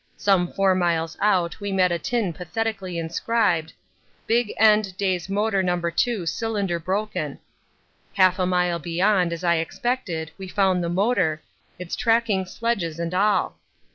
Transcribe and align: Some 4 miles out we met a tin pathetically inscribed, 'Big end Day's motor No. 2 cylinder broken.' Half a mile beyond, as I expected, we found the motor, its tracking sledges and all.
Some 0.17 0.51
4 0.51 0.73
miles 0.73 1.15
out 1.21 1.59
we 1.59 1.71
met 1.71 1.91
a 1.91 1.99
tin 1.99 2.33
pathetically 2.33 2.97
inscribed, 2.97 3.71
'Big 4.25 4.51
end 4.57 4.97
Day's 4.97 5.29
motor 5.29 5.61
No. 5.61 5.79
2 5.79 6.25
cylinder 6.25 6.79
broken.' 6.79 7.37
Half 8.15 8.39
a 8.39 8.47
mile 8.47 8.79
beyond, 8.79 9.31
as 9.31 9.43
I 9.43 9.57
expected, 9.57 10.31
we 10.39 10.47
found 10.47 10.83
the 10.83 10.89
motor, 10.89 11.43
its 11.77 11.95
tracking 11.95 12.47
sledges 12.47 12.97
and 12.99 13.13
all. 13.13 13.59